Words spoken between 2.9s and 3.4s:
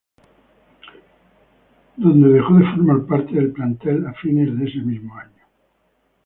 parte